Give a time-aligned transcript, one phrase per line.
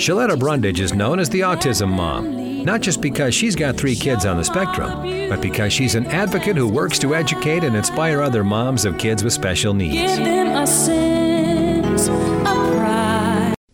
[0.00, 4.24] Shaletta Brundage is known as the Autism Mom, not just because she's got three kids
[4.24, 8.42] on the spectrum, but because she's an advocate who works to educate and inspire other
[8.42, 10.18] moms of kids with special needs.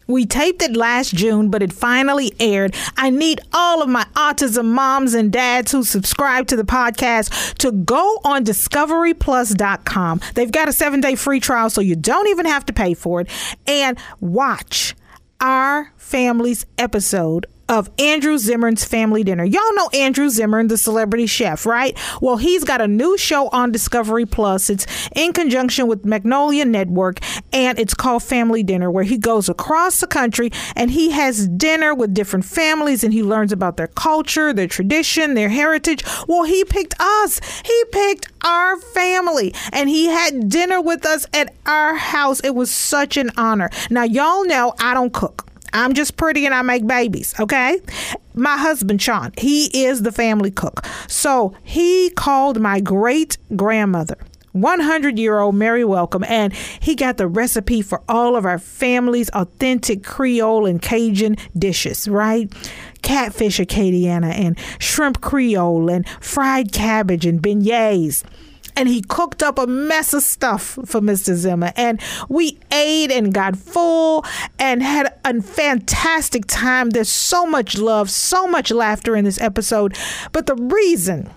[0.08, 2.74] We taped it last June, but it finally aired.
[2.96, 7.70] I need all of my autism moms and dads who subscribe to the podcast to
[7.70, 10.20] go on discoveryplus.com.
[10.34, 13.20] They've got a seven day free trial, so you don't even have to pay for
[13.20, 13.29] it,
[13.68, 14.96] and watch
[15.41, 19.44] our family's episode of Andrew Zimmern's Family Dinner.
[19.44, 21.96] Y'all know Andrew Zimmern, the celebrity chef, right?
[22.20, 24.70] Well, he's got a new show on Discovery Plus.
[24.70, 27.18] It's in conjunction with Magnolia Network,
[27.52, 31.94] and it's called Family Dinner, where he goes across the country and he has dinner
[31.94, 36.05] with different families and he learns about their culture, their tradition, their heritage.
[36.28, 37.41] Well, he picked us.
[37.64, 42.41] He picked our family and he had dinner with us at our house.
[42.41, 43.70] It was such an honor.
[43.91, 45.46] Now, y'all know I don't cook.
[45.77, 47.80] I'm just pretty and I make babies, okay?
[48.34, 50.86] My husband, Sean, he is the family cook.
[51.06, 54.16] So he called my great grandmother.
[54.52, 59.28] 100 year old Mary Welcome, and he got the recipe for all of our family's
[59.30, 62.50] authentic Creole and Cajun dishes, right?
[63.02, 68.24] Catfish Acadiana and shrimp Creole and fried cabbage and beignets
[68.77, 71.34] and he cooked up a mess of stuff for Mr.
[71.34, 71.72] Zimmern.
[71.77, 74.24] And we ate and got full
[74.58, 76.91] and had a fantastic time.
[76.91, 79.97] There's so much love, so much laughter in this episode.
[80.32, 81.30] But the reason,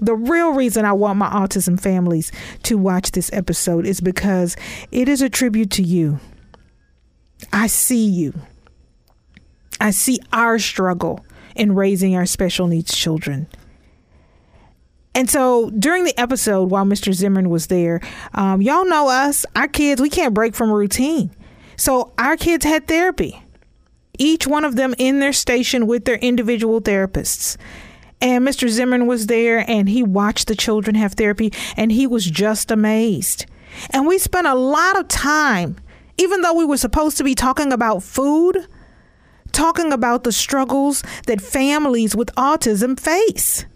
[0.00, 2.32] the real reason I want my autism families
[2.64, 4.56] to watch this episode is because
[4.90, 6.18] it is a tribute to you.
[7.52, 8.34] I see you.
[9.80, 13.46] I see our struggle in raising our special needs children.
[15.14, 17.12] And so during the episode, while Mr.
[17.12, 18.00] Zimmern was there,
[18.34, 21.30] um, y'all know us, our kids, we can't break from routine.
[21.76, 23.42] So our kids had therapy,
[24.18, 27.56] each one of them in their station with their individual therapists.
[28.20, 28.68] And Mr.
[28.68, 33.46] Zimmern was there and he watched the children have therapy and he was just amazed.
[33.90, 35.76] And we spent a lot of time,
[36.16, 38.66] even though we were supposed to be talking about food,
[39.52, 43.66] talking about the struggles that families with autism face.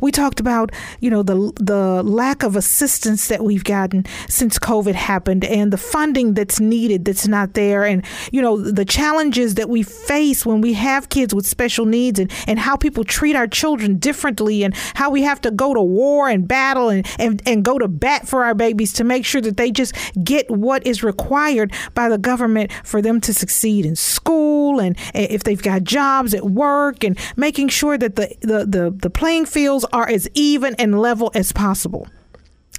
[0.00, 4.94] We talked about, you know, the the lack of assistance that we've gotten since COVID
[4.94, 9.68] happened and the funding that's needed that's not there and you know, the challenges that
[9.68, 13.46] we face when we have kids with special needs and, and how people treat our
[13.46, 17.64] children differently and how we have to go to war and battle and, and, and
[17.64, 21.02] go to bat for our babies to make sure that they just get what is
[21.02, 25.84] required by the government for them to succeed in school and eh, if they've got
[25.84, 30.28] jobs at work and making sure that the, the, the, the playing fields are as
[30.34, 32.08] even and level as possible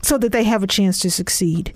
[0.02, 1.74] so that they have a chance to succeed.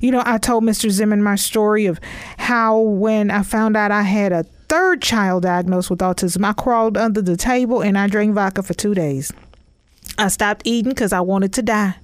[0.00, 0.90] You know, I told Mr.
[0.90, 2.00] Zimmern my story of
[2.36, 6.96] how when I found out I had a third child diagnosed with autism, I crawled
[6.96, 9.32] under the table and I drank vodka for two days.
[10.18, 11.94] I stopped eating because I wanted to die.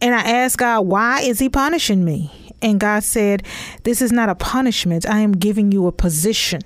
[0.00, 2.50] And I asked God, why is He punishing me?
[2.62, 3.42] And God said,
[3.84, 5.08] This is not a punishment.
[5.08, 6.62] I am giving you a position.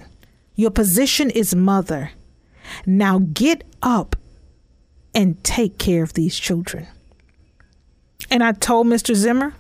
[0.57, 2.11] Your position is mother.
[2.87, 4.17] Now get up
[5.15, 6.87] and take care of these children.
[8.31, 9.15] And I told Mr.
[9.15, 9.55] Zimmern,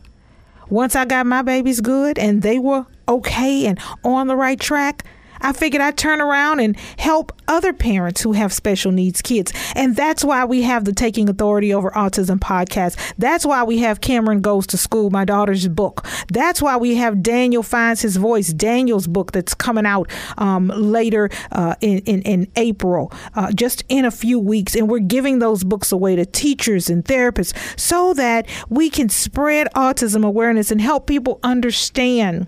[0.68, 5.04] once I got my babies good and they were okay and on the right track,
[5.44, 9.52] I figured I'd turn around and help other parents who have special needs kids.
[9.76, 12.96] And that's why we have the Taking Authority Over Autism podcast.
[13.18, 16.06] That's why we have Cameron Goes to School, my daughter's book.
[16.28, 21.28] That's why we have Daniel Finds His Voice, Daniel's book that's coming out um, later
[21.52, 24.74] uh, in, in, in, April, uh, just in a few weeks.
[24.74, 29.68] And we're giving those books away to teachers and therapists so that we can spread
[29.74, 32.46] autism awareness and help people understand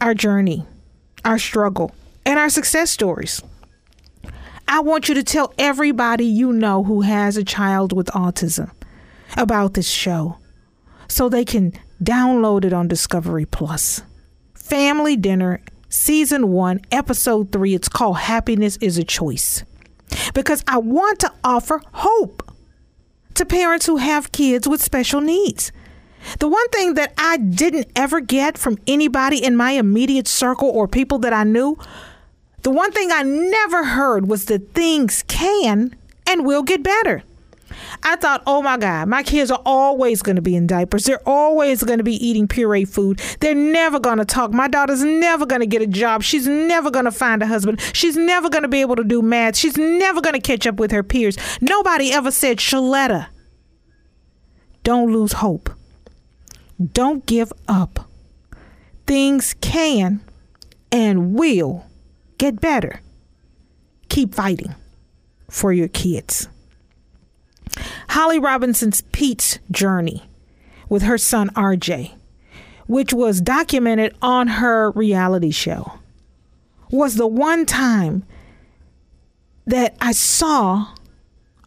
[0.00, 0.64] our journey
[1.24, 1.94] our struggle,
[2.26, 3.42] and our success stories.
[4.66, 8.70] I want you to tell everybody you know who has a child with autism
[9.36, 10.38] about this show
[11.08, 14.02] so they can download it on Discovery Plus.
[14.54, 17.74] Family Dinner, Season 1, Episode 3.
[17.74, 19.64] It's called Happiness is a Choice.
[20.32, 22.42] Because I want to offer hope
[23.34, 25.72] to parents who have kids with special needs.
[26.38, 30.88] The one thing that I didn't ever get from anybody in my immediate circle or
[30.88, 31.78] people that I knew,
[32.62, 35.94] the one thing I never heard was that things can
[36.26, 37.22] and will get better.
[38.02, 41.04] I thought, oh my God, my kids are always going to be in diapers.
[41.04, 43.20] They're always going to be eating puree food.
[43.40, 44.52] They're never going to talk.
[44.52, 46.22] My daughter's never going to get a job.
[46.22, 47.80] She's never going to find a husband.
[47.92, 49.56] She's never going to be able to do math.
[49.56, 51.36] She's never going to catch up with her peers.
[51.60, 53.28] Nobody ever said, Shaletta,
[54.82, 55.73] don't lose hope.
[56.92, 58.10] Don't give up.
[59.06, 60.20] Things can
[60.90, 61.86] and will
[62.38, 63.00] get better.
[64.08, 64.74] Keep fighting
[65.48, 66.48] for your kids.
[68.10, 70.22] Holly Robinson Peete's journey
[70.88, 72.14] with her son RJ,
[72.86, 75.94] which was documented on her reality show,
[76.90, 78.24] was the one time
[79.66, 80.88] that I saw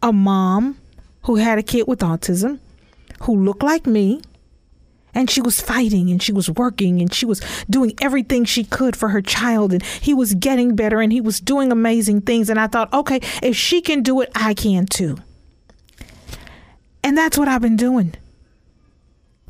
[0.02, 0.78] a mom
[1.22, 2.60] who had a kid with autism
[3.22, 4.22] who looked like me
[5.14, 8.94] and she was fighting and she was working and she was doing everything she could
[8.94, 12.50] for her child and he was getting better and he was doing amazing things.
[12.50, 15.18] And I thought okay if she can do it I can too.
[17.02, 18.14] And that's what I've been doing.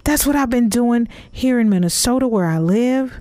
[0.05, 3.20] That's what I've been doing here in Minnesota where I live.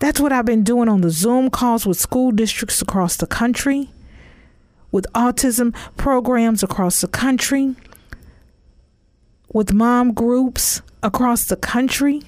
[0.00, 3.90] That's what I've been doing on the Zoom calls with school districts across the country
[4.90, 7.74] with autism programs across the country
[9.52, 12.22] with mom groups across the country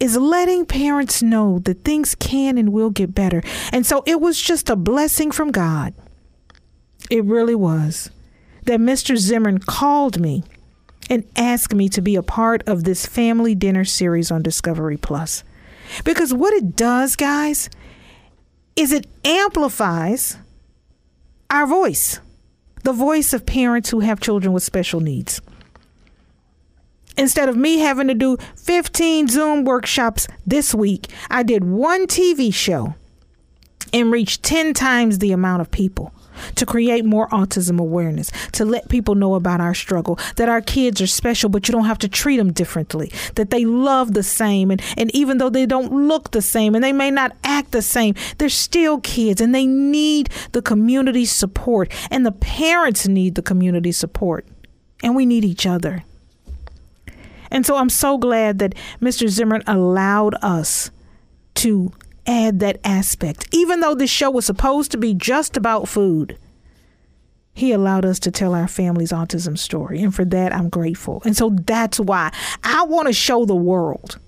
[0.00, 3.42] is letting parents know that things can and will get better.
[3.72, 5.94] And so it was just a blessing from God.
[7.10, 8.10] It really was.
[8.64, 9.16] That Mr.
[9.16, 10.42] Zimmerman called me
[11.08, 15.44] and asked me to be a part of this family dinner series on Discovery Plus.
[16.04, 17.70] Because what it does, guys,
[18.74, 20.36] is it amplifies
[21.48, 22.18] our voice,
[22.82, 25.40] the voice of parents who have children with special needs
[27.16, 32.52] instead of me having to do 15 Zoom workshops this week, I did one TV
[32.52, 32.94] show
[33.92, 36.12] and reached 10 times the amount of people
[36.56, 41.00] to create more autism awareness, to let people know about our struggle, that our kids
[41.00, 44.70] are special, but you don't have to treat them differently, that they love the same.
[44.70, 47.82] And, and even though they don't look the same and they may not act the
[47.82, 51.90] same, they're still kids and they need the community support.
[52.10, 54.46] And the parents need the community support.
[55.02, 56.04] And we need each other.
[57.50, 59.28] And so I'm so glad that Mr.
[59.28, 60.90] Zimmerman allowed us
[61.56, 61.92] to
[62.26, 63.48] add that aspect.
[63.52, 66.38] Even though this show was supposed to be just about food,
[67.54, 70.02] he allowed us to tell our family's autism story.
[70.02, 71.22] And for that, I'm grateful.
[71.24, 72.32] And so that's why
[72.62, 74.18] I want to show the world.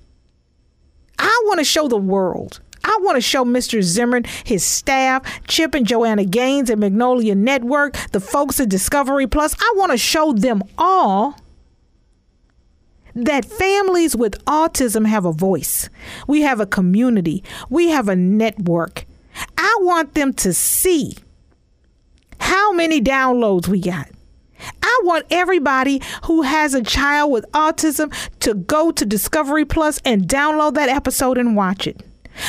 [1.19, 2.61] I want to show the world.
[2.85, 3.83] I want to show Mr.
[3.83, 9.55] Zimmerman, his staff, Chip and Joanna Gaines and Magnolia Network, the folks at Discovery Plus.
[9.59, 11.39] I want to show them all
[13.25, 15.89] that families with autism have a voice.
[16.27, 17.43] We have a community.
[17.71, 19.07] We have a network.
[19.57, 21.17] I want them to see
[22.41, 24.09] how many downloads we got.
[24.83, 30.27] I want everybody who has a child with autism to go to Discovery Plus and
[30.27, 32.03] download that episode and watch it.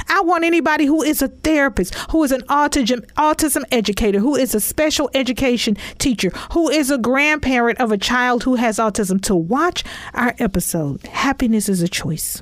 [0.08, 4.56] I want anybody who is a therapist, who is an autism autism educator, who is
[4.56, 9.36] a special education teacher, who is a grandparent of a child who has autism to
[9.36, 9.84] watch
[10.14, 11.06] our episode.
[11.08, 12.42] Happiness is a choice.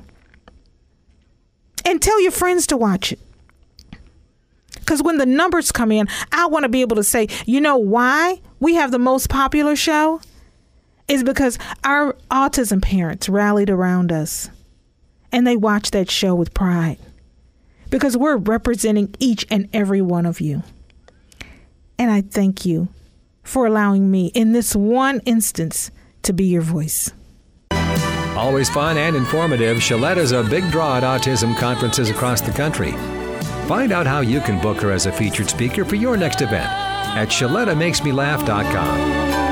[1.85, 3.19] And tell your friends to watch it.
[4.75, 7.77] Because when the numbers come in, I want to be able to say, you know
[7.77, 10.21] why we have the most popular show?
[11.07, 14.49] Is because our autism parents rallied around us
[15.31, 16.97] and they watched that show with pride
[17.89, 20.63] because we're representing each and every one of you.
[21.99, 22.89] And I thank you
[23.43, 25.89] for allowing me, in this one instance,
[26.23, 27.11] to be your voice.
[28.35, 32.91] Always fun and informative, Shaletta's a big draw at autism conferences across the country.
[33.67, 36.69] Find out how you can book her as a featured speaker for your next event
[37.17, 39.46] at ShalettaMakesMeLaugh.com.